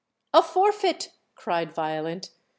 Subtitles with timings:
[0.33, 2.31] "A forfeit!" cried Violent.